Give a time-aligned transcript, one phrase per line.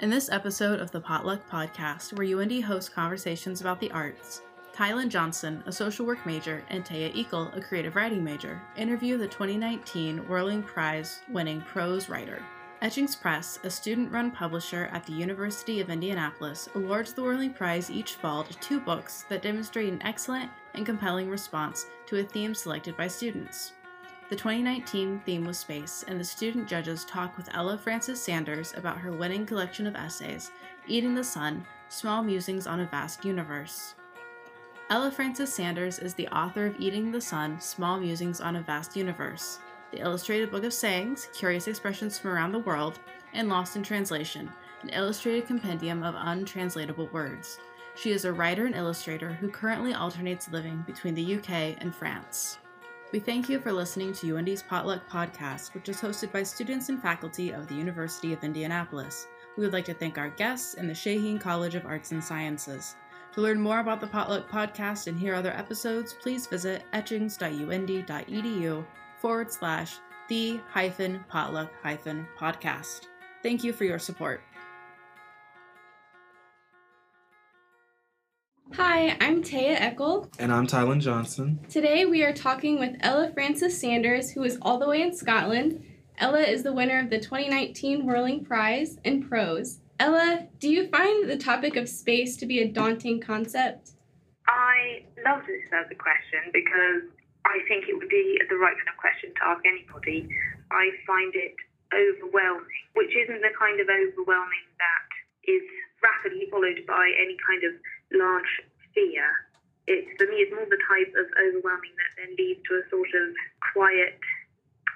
[0.00, 4.40] In this episode of the Potluck Podcast, where UIndy hosts conversations about the arts,
[4.74, 9.28] Tylen Johnson, a social work major, and Taya Ekel, a creative writing major, interview the
[9.28, 12.42] 2019 Whirling Prize winning prose writer.
[12.80, 17.90] Etchings Press, a student run publisher at the University of Indianapolis, awards the Whirling Prize
[17.90, 22.54] each fall to two books that demonstrate an excellent and compelling response to a theme
[22.54, 23.74] selected by students.
[24.30, 28.98] The 2019 theme was space, and the student judges talk with Ella Frances Sanders about
[28.98, 30.52] her winning collection of essays,
[30.86, 33.96] Eating the Sun Small Musings on a Vast Universe.
[34.88, 38.96] Ella Frances Sanders is the author of Eating the Sun Small Musings on a Vast
[38.96, 39.58] Universe,
[39.90, 43.00] the illustrated book of sayings, curious expressions from around the world,
[43.32, 44.48] and Lost in Translation,
[44.82, 47.58] an illustrated compendium of untranslatable words.
[47.96, 52.58] She is a writer and illustrator who currently alternates living between the UK and France.
[53.12, 57.02] We thank you for listening to UIndy's Potluck Podcast, which is hosted by students and
[57.02, 59.26] faculty of the University of Indianapolis.
[59.56, 62.94] We would like to thank our guests and the Shaheen College of Arts and Sciences.
[63.32, 68.86] To learn more about the Potluck Podcast and hear other episodes, please visit etchings.uindy.edu
[69.20, 69.96] forward slash
[70.28, 73.08] the hyphen potluck hyphen podcast.
[73.42, 74.40] Thank you for your support.
[78.74, 80.32] Hi, I'm Taya Ekel.
[80.38, 81.58] And I'm Tylen Johnson.
[81.68, 85.84] Today we are talking with Ella Frances Sanders, who is all the way in Scotland.
[86.18, 89.80] Ella is the winner of the 2019 Whirling Prize in Prose.
[89.98, 93.90] Ella, do you find the topic of space to be a daunting concept?
[94.46, 97.10] I love this as a question because
[97.46, 100.28] I think it would be the right kind of question to ask anybody.
[100.70, 101.54] I find it
[101.90, 105.10] overwhelming, which isn't the kind of overwhelming that
[105.50, 105.62] is
[105.98, 107.74] rapidly followed by any kind of
[108.12, 108.52] large
[108.94, 109.26] fear.
[109.86, 113.10] It, for me, it's more the type of overwhelming that then leads to a sort
[113.10, 113.34] of
[113.72, 114.18] quiet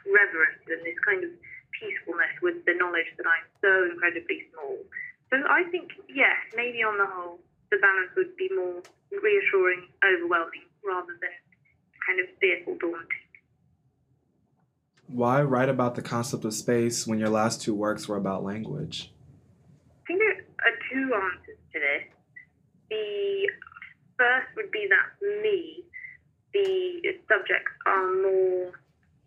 [0.07, 1.31] reverence and this kind of
[1.73, 4.79] peacefulness with the knowledge that I'm so incredibly small.
[5.31, 10.69] So I think, yes, maybe on the whole, the balance would be more reassuring, overwhelming,
[10.87, 11.35] rather than
[12.07, 13.25] kind of fearful, daunting.
[15.09, 19.13] Why write about the concept of space when your last two works were about language?
[20.05, 22.14] I think there are two answers to this.
[22.95, 23.51] The
[24.15, 25.83] first would be that for me,
[26.55, 28.71] the subjects are more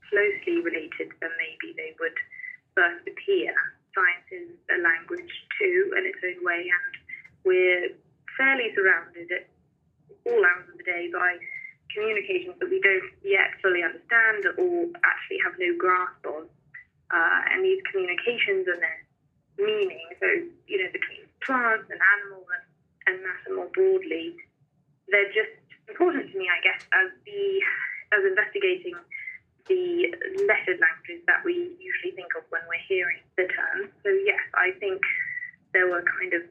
[0.08, 2.16] closely related than maybe they would
[2.76, 3.52] first appear.
[3.92, 6.94] Science is a language too, in its own way, and
[7.44, 7.92] we're
[8.40, 9.52] fairly surrounded at
[10.24, 11.36] all hours of the day by
[11.92, 16.48] communications that we don't yet fully understand or actually have no grasp on.
[17.12, 19.02] Uh, and these communications and their
[19.60, 20.28] meaning, so,
[20.68, 22.67] you know, between plants and animals and
[23.08, 24.36] and matter more broadly,
[25.08, 25.56] they're just
[25.88, 27.42] important to me, I guess, as the
[28.16, 28.96] as investigating
[29.68, 30.16] the
[30.48, 33.92] method languages that we usually think of when we're hearing the term.
[34.04, 35.04] So yes, I think
[35.74, 36.44] there were kind of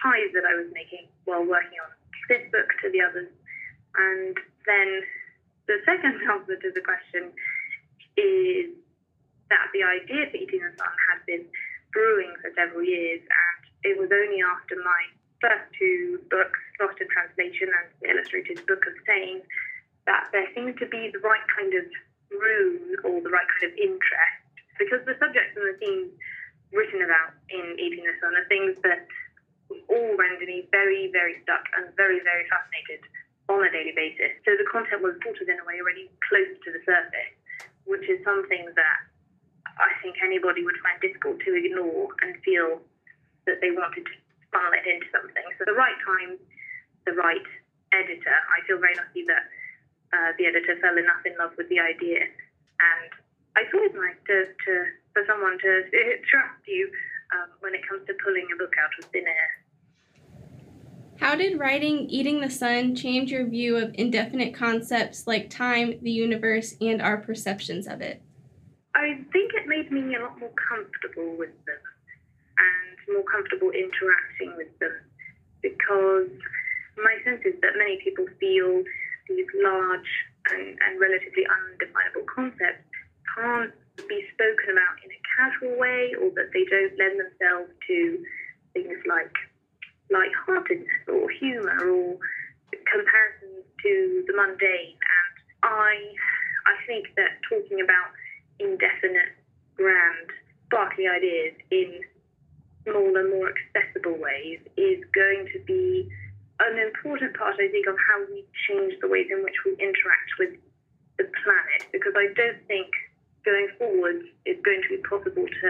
[0.00, 1.92] ties that I was making while working on
[2.32, 3.28] this book to the others.
[3.96, 4.32] And
[4.64, 4.88] then
[5.68, 7.28] the second answer to the question
[8.16, 8.72] is
[9.52, 11.44] that the idea for eating the sun had been
[11.92, 15.02] brewing for several years, and it was only after my
[15.40, 19.44] first two books, Lost in Translation and the Illustrated Book of Sayings,
[20.06, 21.84] that there seemed to be the right kind of
[22.32, 24.40] room or the right kind of interest
[24.78, 26.10] because the subjects and the themes
[26.72, 29.04] written about in Eating the Sun are things that
[29.90, 33.04] all render me very, very stuck and very, very fascinated
[33.50, 34.32] on a daily basis.
[34.46, 37.34] So the content was sort in a way already close to the surface,
[37.84, 38.98] which is something that
[39.78, 42.80] I think anybody would find difficult to ignore and feel
[43.46, 44.14] that they wanted to
[44.52, 45.46] funnel it into something.
[45.58, 46.38] So the right time,
[47.06, 47.46] the right
[47.92, 48.36] editor.
[48.54, 49.44] I feel very lucky that
[50.14, 53.10] uh, the editor fell enough in love with the idea, and
[53.56, 54.72] I always it's nice to, to
[55.12, 55.72] for someone to
[56.30, 56.90] trust you
[57.34, 59.50] um, when it comes to pulling a book out of thin air.
[61.18, 66.10] How did writing Eating the Sun change your view of indefinite concepts like time, the
[66.10, 68.22] universe, and our perceptions of it?
[68.94, 71.76] I think it made me a lot more comfortable with them
[73.12, 74.94] more comfortable interacting with them
[75.62, 76.30] because
[76.96, 78.82] my sense is that many people feel
[79.28, 80.10] these large
[80.52, 82.84] and, and relatively undefinable concepts
[83.36, 83.72] can't
[84.08, 88.18] be spoken about in a casual way or that they don't lend themselves to
[88.72, 89.32] things like
[90.10, 92.18] lightheartedness or humour or
[92.90, 94.96] comparisons to the mundane.
[94.98, 95.94] And I,
[96.66, 98.10] I think that talking about
[98.58, 99.36] indefinite,
[99.76, 100.28] grand,
[100.66, 102.00] sparkly ideas in
[102.90, 106.10] smaller, more accessible ways is going to be
[106.60, 110.30] an important part, I think, of how we change the ways in which we interact
[110.38, 110.52] with
[111.16, 111.88] the planet.
[111.92, 112.90] Because I don't think
[113.44, 115.68] going forward it's going to be possible to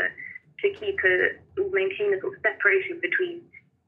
[0.60, 1.16] to keep a
[1.72, 3.40] maintain a sort of separation between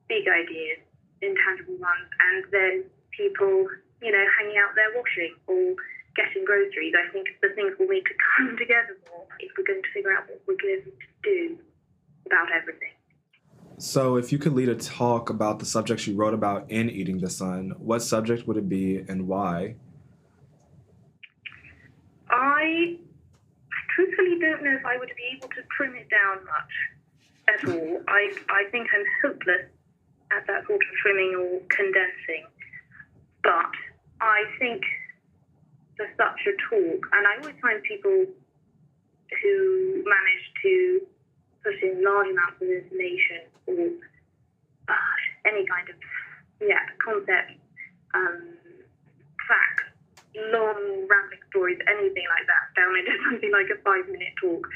[0.08, 0.81] big ideas,
[1.20, 2.75] intangible ones, and then
[3.12, 3.69] people,
[4.00, 5.76] you know, hanging out there washing or
[6.17, 6.96] getting groceries.
[6.96, 10.17] I think the things will need to come together more if we're going to figure
[10.17, 11.58] out what we're going to do
[12.25, 12.92] about everything.
[13.79, 17.19] So, if you could lead a talk about the subjects you wrote about in Eating
[17.19, 19.75] the Sun, what subject would it be and why?
[22.31, 22.97] I
[23.95, 26.73] truthfully don't know if I would be able to trim it down much
[27.49, 28.01] at all.
[28.09, 29.67] I, I think I'm hopeless
[30.31, 32.47] at that sort of trimming or condensing.
[33.43, 33.73] But
[34.21, 34.83] I think
[35.97, 38.27] for such a talk, and I always find people
[39.43, 41.07] who manage to
[41.62, 43.87] put in large amounts of information or
[44.88, 45.17] uh,
[45.47, 45.97] any kind of
[46.61, 47.59] yeah concept,
[48.14, 48.55] um,
[49.47, 49.87] facts,
[50.53, 54.67] long rambling stories, anything like that, down into something like a five-minute talk,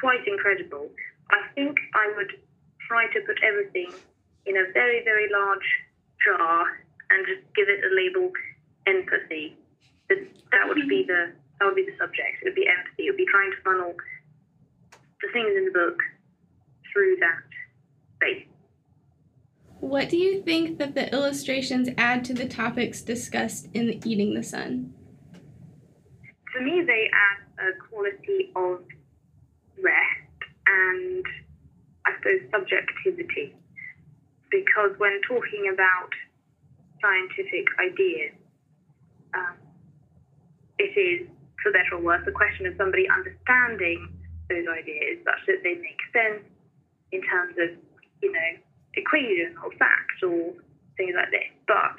[0.00, 0.88] quite incredible.
[1.30, 2.32] I think I would
[2.86, 3.92] try to put everything
[4.46, 5.68] in a very, very large
[6.20, 8.32] jar and just give it a label
[8.86, 9.56] empathy.
[10.08, 10.20] That,
[10.52, 12.42] that would be the that would be the subject.
[12.42, 13.06] It would be empathy.
[13.06, 13.94] It would be trying to funnel
[15.22, 15.96] the things in the book
[16.94, 17.42] through that
[18.16, 18.46] space.
[19.80, 24.32] What do you think that the illustrations add to the topics discussed in the Eating
[24.32, 24.94] the Sun?
[26.52, 28.80] For me, they add a quality of
[29.82, 31.24] rest and
[32.06, 33.54] I suppose subjectivity
[34.50, 36.10] because when talking about
[37.02, 38.32] scientific ideas,
[39.34, 39.56] um,
[40.78, 41.28] it is,
[41.62, 44.08] for better or worse, a question of somebody understanding
[44.48, 46.44] those ideas such that they make sense
[47.14, 47.70] in terms of,
[48.22, 48.50] you know,
[48.94, 50.50] equation or fact or
[50.98, 51.50] things like this.
[51.66, 51.94] But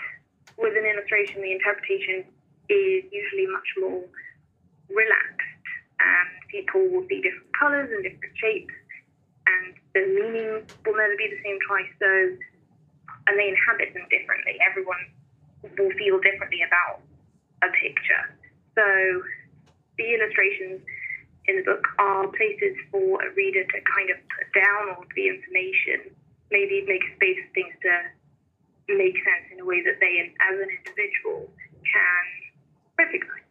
[0.59, 2.27] with an illustration, the interpretation
[2.67, 4.03] is usually much more
[4.91, 5.63] relaxed
[5.99, 8.75] and people will see different colours and different shapes
[9.47, 11.91] and the meaning will never be the same twice.
[12.01, 12.09] So,
[13.27, 14.57] and they inhabit them differently.
[14.61, 15.01] Everyone
[15.63, 17.01] will feel differently about
[17.63, 18.25] a picture.
[18.75, 18.85] So,
[19.97, 20.83] the illustrations
[21.47, 25.27] in the book are places for a reader to kind of put down all the
[25.27, 26.13] information,
[26.51, 30.69] maybe make space for things to make sense in a way that they, as an
[30.69, 31.49] individual,
[31.85, 32.25] can
[32.97, 33.41] recognize.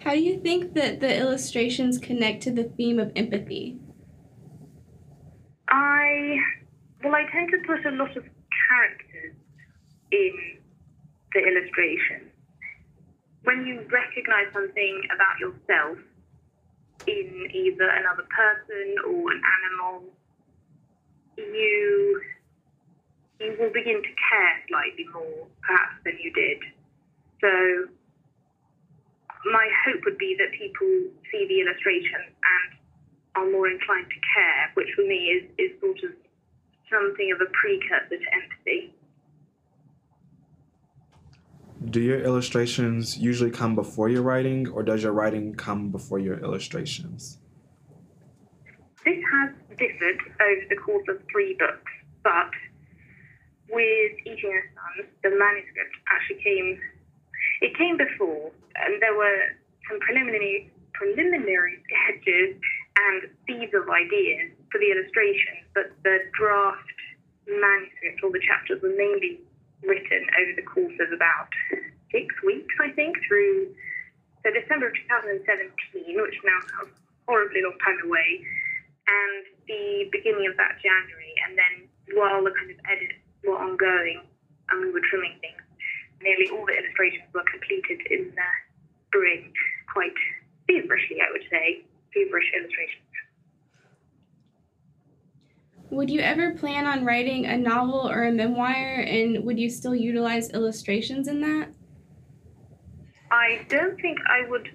[0.00, 3.78] How do you think that the illustrations connect to the theme of empathy?
[5.68, 6.36] I
[7.02, 8.24] well, I tend to put a lot of
[8.68, 9.34] characters
[10.12, 10.58] in
[11.32, 12.30] the illustration.
[13.44, 15.98] When you recognize something about yourself
[17.06, 20.04] in either another person or an animal,
[21.36, 22.22] you
[23.40, 26.58] you will begin to care slightly more, perhaps, than you did.
[27.40, 27.50] So
[29.50, 32.68] my hope would be that people see the illustrations and
[33.34, 36.12] are more inclined to care, which for me is, is sort of
[36.88, 38.94] something of a precursor to empathy.
[41.90, 46.38] Do your illustrations usually come before your writing, or does your writing come before your
[46.38, 47.38] illustrations?
[49.04, 51.92] This has differed over the course of three books,
[52.22, 52.50] but
[53.68, 56.80] with Eating the Sun, the manuscript actually came.
[57.60, 59.38] It came before, and there were
[59.90, 62.56] some preliminary preliminary sketches
[62.96, 66.88] and seeds of ideas for the illustrations, but the draft
[67.44, 69.43] manuscript, all the chapters were mainly
[69.86, 71.48] written over the course of about
[72.10, 73.74] six weeks, I think, through
[74.44, 76.92] so December of 2017, which now sounds
[77.24, 78.44] horribly long time away,
[79.08, 81.74] and the beginning of that January, and then
[82.12, 84.20] while the kind of edits were ongoing
[84.68, 85.60] and we were trimming things,
[86.20, 88.50] nearly all the illustrations were completed in the
[89.08, 89.52] spring,
[89.92, 90.16] quite
[90.68, 93.23] feverishly, I would say feverish illustrations.
[95.90, 99.94] Would you ever plan on writing a novel or a memoir, and would you still
[99.94, 101.68] utilize illustrations in that?
[103.30, 104.68] I don't think I would,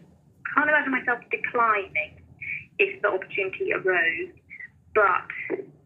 [0.53, 2.21] can't imagine myself declining
[2.77, 4.29] if the opportunity arose,
[4.93, 5.27] but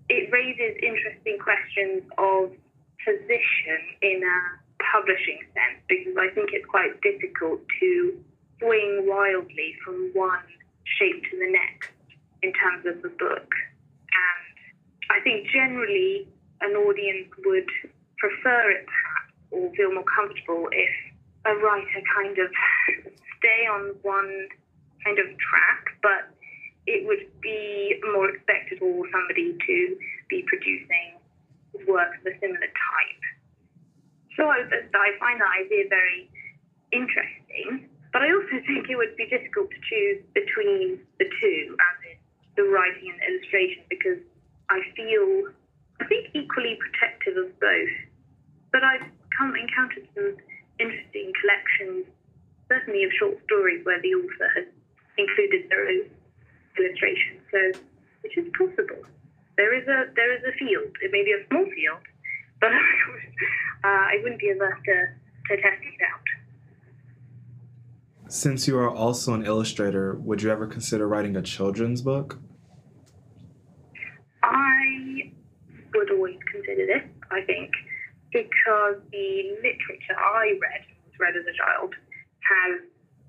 [0.09, 2.51] it raises interesting questions of
[3.05, 8.19] position in a publishing sense because I think it's quite difficult to
[8.59, 10.45] swing wildly from one
[10.99, 11.91] shape to the next
[12.41, 13.49] in terms of the book.
[15.13, 16.27] I think generally
[16.61, 17.69] an audience would
[18.17, 18.89] prefer it
[19.51, 20.93] or feel more comfortable if
[21.45, 22.49] a writer kind of
[23.37, 24.47] stay on one
[25.05, 26.33] kind of track, but
[26.87, 29.77] it would be more expected for somebody to
[30.29, 31.21] be producing
[31.85, 33.23] work of a similar type.
[34.35, 36.25] So I, I find that idea very
[36.91, 37.89] interesting.
[38.11, 42.17] But I also think it would be difficult to choose between the two, as in
[42.55, 44.21] the writing and the illustration because
[44.69, 45.53] I feel,
[46.01, 47.95] I think, equally protective of both.
[48.71, 50.37] But I've come encountered some
[50.79, 52.05] interesting collections,
[52.69, 54.67] certainly of short stories where the author has
[55.17, 56.09] included their own
[56.77, 57.37] illustration.
[57.51, 57.79] So,
[58.21, 59.03] which is possible.
[59.57, 60.95] There is a there is a field.
[61.01, 62.01] It may be a small field,
[62.59, 62.71] but
[63.83, 65.07] uh, I wouldn't be averse to,
[65.55, 66.23] to testing it out.
[68.33, 72.39] Since you are also an illustrator, would you ever consider writing a children's book?
[74.41, 75.31] I
[75.93, 77.69] would always consider this, I think,
[78.31, 81.93] because the literature I read, was read as a child,
[82.41, 82.81] has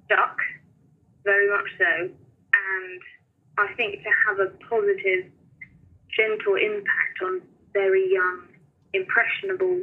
[0.07, 0.39] stuck
[1.25, 2.09] very much so.
[2.09, 3.01] And
[3.59, 4.39] I think to have
[5.05, 5.31] positive,
[6.17, 7.43] gentle impact on
[7.73, 8.49] very young,
[8.93, 9.83] impressionable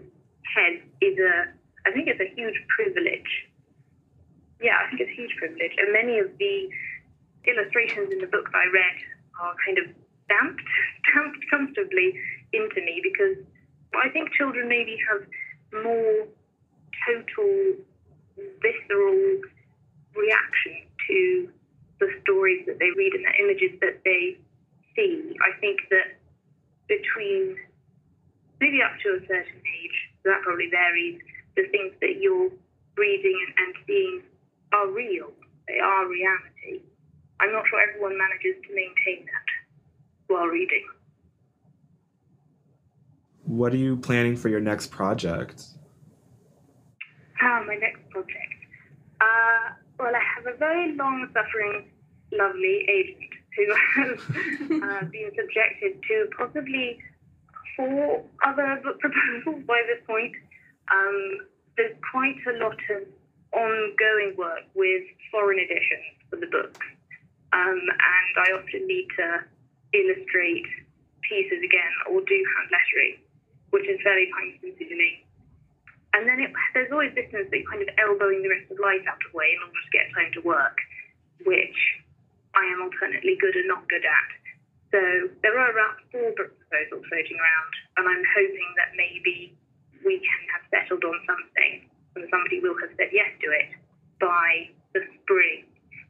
[0.56, 1.52] heads is a,
[1.88, 3.48] I think it's a huge privilege.
[4.62, 5.74] Yeah, I think it's a huge privilege.
[5.78, 6.70] And many of the
[7.46, 8.98] illustrations in the books I read
[9.42, 9.86] are kind of
[10.26, 10.62] stamped,
[11.10, 12.14] stamped comfortably
[12.54, 13.44] into me because
[13.96, 15.28] I think children maybe have
[15.84, 16.28] more
[17.08, 17.76] total,
[18.62, 19.42] visceral
[20.16, 21.50] reaction to
[22.00, 24.38] the stories that they read and the images that they
[24.96, 25.36] see.
[25.42, 26.20] I think that
[26.88, 27.58] between
[28.60, 31.20] maybe up to a certain age, that probably varies,
[31.56, 32.52] the things that you're
[32.98, 34.22] reading and seeing
[34.74, 35.32] are real.
[35.68, 36.86] They are reality.
[37.40, 39.48] I'm not sure everyone manages to maintain that
[40.28, 40.86] while reading.
[43.46, 45.66] What are you planning for your next project?
[47.42, 48.38] Ah, my next project.
[49.20, 51.90] Uh, well, I have a very long suffering,
[52.32, 53.66] lovely agent who
[53.96, 57.00] has uh, been subjected to possibly
[57.76, 60.34] four other book proposals by this point.
[60.92, 63.08] Um, there's quite a lot of
[63.54, 66.80] ongoing work with foreign editions for the books,
[67.54, 69.44] um, and I often need to
[69.94, 70.68] illustrate
[71.28, 73.20] pieces again or do hand lettering,
[73.72, 75.24] which is fairly time consuming.
[76.14, 78.80] And then it, there's always this sense that you're kind of elbowing the rest of
[78.84, 80.76] life out of the way in order to get time to work,
[81.48, 81.80] which
[82.56, 84.30] I am alternately good and not good at.
[84.92, 85.00] So
[85.42, 89.56] there are around four book proposals floating around, and I'm hoping that maybe
[90.04, 93.72] we can have settled on something and somebody will have said yes to it
[94.20, 95.64] by the spring,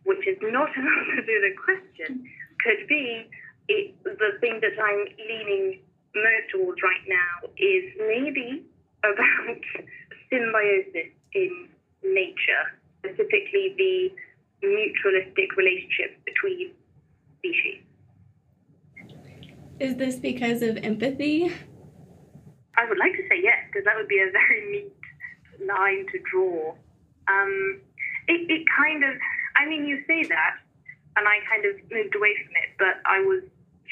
[0.09, 2.25] which is not an answer to the question.
[2.65, 3.29] Could be
[3.69, 5.81] it, the thing that I'm leaning
[6.15, 8.65] most towards right now is maybe
[9.05, 9.61] about
[10.29, 11.69] symbiosis in
[12.03, 12.65] nature,
[12.99, 14.11] specifically the
[14.63, 16.71] mutualistic relationship between
[17.39, 17.81] species.
[19.79, 21.51] Is this because of empathy?
[22.77, 26.19] I would like to say yes, because that would be a very neat line to
[26.29, 26.73] draw.
[27.27, 27.81] Um,
[28.27, 29.17] it, it kind of,
[29.57, 30.53] I mean, you say that,
[31.17, 33.43] and I kind of moved away from it, but I was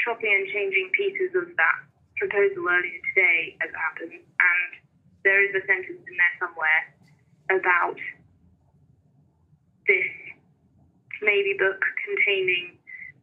[0.05, 1.77] chopping and changing pieces of that
[2.17, 4.69] proposal earlier today as it happens, and
[5.23, 6.83] there is a sentence in there somewhere
[7.49, 7.97] about
[9.87, 10.18] this
[11.21, 12.77] maybe book containing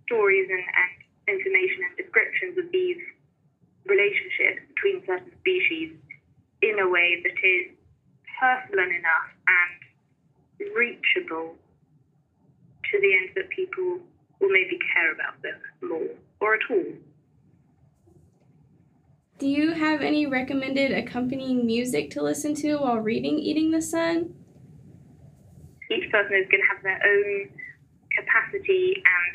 [0.07, 0.93] stories and, and
[1.29, 3.01] information and descriptions of these
[3.87, 5.95] relationships between certain species
[6.63, 7.75] in a way that is
[8.41, 11.55] personal enough and reachable
[12.91, 13.99] to the end that people
[14.41, 16.09] will maybe care about them more
[16.41, 16.93] or at all.
[19.39, 24.35] Do you have any recommended accompanying music to listen to while reading Eating the Sun?
[25.91, 27.51] Each person is going to have their own
[28.37, 29.33] capacity and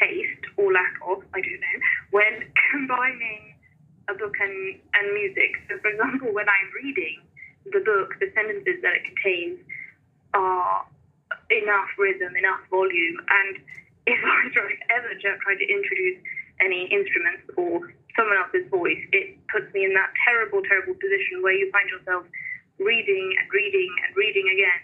[0.00, 1.78] taste, or lack of, I don't know,
[2.10, 2.34] when
[2.72, 3.54] combining
[4.08, 5.60] a book and, and music.
[5.68, 7.20] So, for example, when I'm reading
[7.68, 9.60] the book, the sentences that it contains
[10.32, 10.86] are
[11.50, 13.60] enough rhythm, enough volume, and
[14.06, 16.18] if I try, ever try to introduce
[16.60, 21.54] any instruments or someone else's voice, it puts me in that terrible, terrible position where
[21.54, 22.24] you find yourself
[22.78, 24.80] reading and reading and reading again,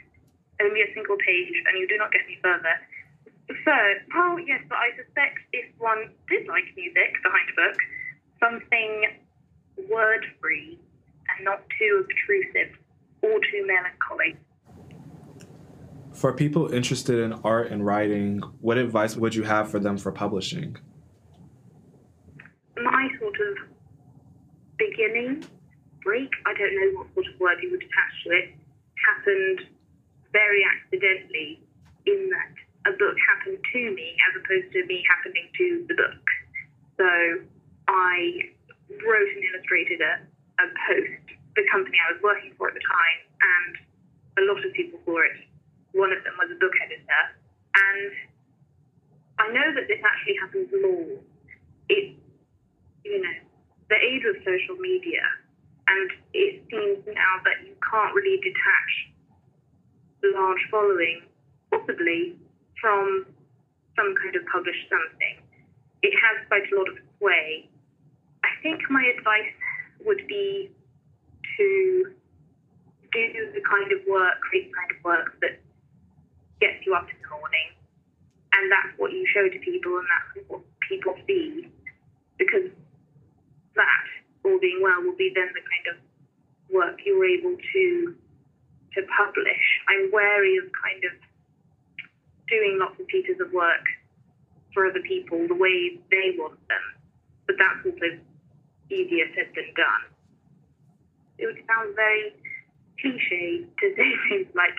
[0.62, 2.74] only a single page, and you do not get any further.
[3.48, 3.72] So,
[4.14, 7.78] well, yes, but I suspect if one did like music behind a book,
[8.40, 9.04] something
[9.90, 10.78] word free
[11.36, 12.78] and not too obtrusive
[13.22, 14.36] or too melancholy.
[16.12, 20.12] For people interested in art and writing, what advice would you have for them for
[20.12, 20.76] publishing?
[22.82, 23.56] my sort of
[24.76, 25.44] beginning
[26.02, 28.54] break, I don't know what sort of word you would attach to it,
[29.08, 29.60] happened
[30.32, 31.62] very accidentally
[32.06, 32.54] in that
[32.86, 36.24] a book happened to me as opposed to me happening to the book.
[37.00, 37.08] So
[37.88, 38.52] I
[38.90, 40.20] wrote and illustrated a,
[40.60, 41.24] a post,
[41.56, 43.74] the company I was working for at the time, and
[44.38, 45.36] a lot of people saw it.
[45.92, 47.22] One of them was a book editor.
[47.74, 48.12] And
[49.38, 51.18] I know that this actually happens more
[51.88, 52.16] it,
[53.04, 53.36] you know,
[53.88, 55.20] the age of social media,
[55.88, 58.92] and it seems now that you can't really detach
[60.32, 61.20] large following,
[61.70, 62.36] possibly,
[62.80, 63.26] from
[63.96, 65.36] some kind of published something.
[66.02, 67.68] It has quite a lot of sway.
[68.44, 69.54] I think my advice
[70.04, 70.70] would be
[71.56, 72.12] to
[73.12, 75.62] do the kind of work, create the kind of work that
[76.60, 77.70] gets you up in the morning.
[78.54, 81.70] And that's what you show to people, and that's what people see.
[82.38, 82.70] Because
[83.74, 84.06] that,
[84.44, 85.96] all being well, will be then the kind of
[86.70, 88.14] work you're able to
[88.94, 89.64] to publish.
[89.90, 91.14] I'm wary of kind of
[92.48, 93.84] doing lots of pieces of work
[94.72, 96.84] for other people the way they want them.
[97.46, 98.18] But that's also
[98.90, 100.04] easier said than done.
[101.38, 102.34] It would sound very
[103.00, 104.76] cliche to say things like,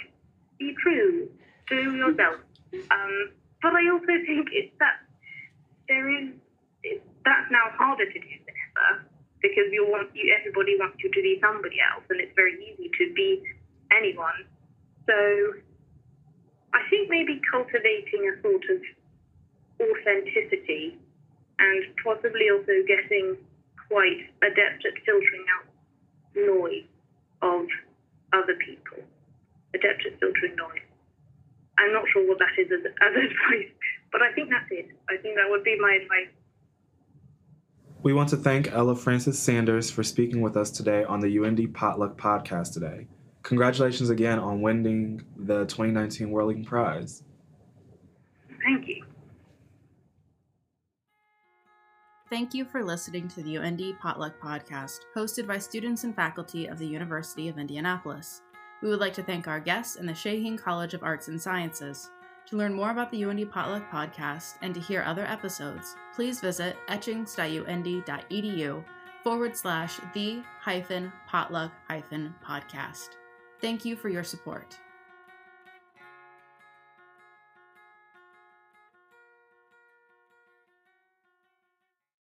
[0.59, 1.29] be true,
[1.69, 2.39] do yourself.
[2.91, 3.31] Um,
[3.61, 4.99] but I also think it's that
[5.87, 6.29] there is,
[6.83, 9.05] it, that's now harder to do than ever
[9.41, 12.89] because you want you, everybody wants you to be somebody else, and it's very easy
[12.89, 13.43] to be
[13.91, 14.45] anyone.
[15.05, 15.61] So
[16.75, 18.79] I think maybe cultivating a sort of
[19.79, 20.99] authenticity
[21.57, 23.37] and possibly also getting
[23.87, 25.65] quite adept at filtering out
[26.35, 26.83] noise
[27.41, 27.63] of
[28.33, 28.99] other people,
[29.73, 30.83] adept at filtering noise.
[31.79, 33.71] I'm not sure what that is as, as advice,
[34.11, 34.89] but I think that's it.
[35.09, 36.33] I think that would be my advice.
[38.03, 41.73] We want to thank Ella Frances Sanders for speaking with us today on the UIndy
[41.73, 43.07] Potluck podcast today.
[43.45, 47.21] Congratulations again on winning the 2019 Whirling Prize.
[48.63, 49.05] Thank you.
[52.31, 56.79] Thank you for listening to the UIndy Potluck Podcast, hosted by students and faculty of
[56.79, 58.41] the University of Indianapolis.
[58.81, 62.09] We would like to thank our guests in the Shaheen College of Arts and Sciences.
[62.47, 66.77] To learn more about the UIndy Potluck Podcast and to hear other episodes, please visit
[66.87, 68.83] etchings.uindy.edu
[69.23, 73.09] forward slash the hyphen potluck hyphen podcast.
[73.61, 74.77] Thank you for your support.